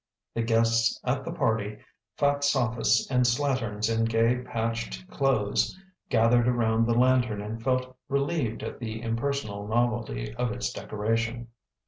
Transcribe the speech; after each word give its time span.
The 0.33 0.41
guests 0.41 0.99
at 1.03 1.23
the 1.23 1.31
party, 1.31 1.77
fat 2.17 2.43
sophists 2.43 3.05
and 3.11 3.23
slatterns 3.23 3.87
in 3.87 4.05
gay, 4.05 4.37
patched 4.39 5.07
clothes, 5.11 5.77
gathered 6.09 6.47
around 6.47 6.87
the 6.87 6.95
lantern 6.97 7.39
and 7.39 7.61
felt 7.61 7.95
re 8.09 8.19
lieved 8.19 8.63
at 8.63 8.79
the 8.79 8.99
impersonal 8.99 9.67
novelty 9.67 10.33
of 10.37 10.51
its 10.51 10.73
decoration. 10.73 11.49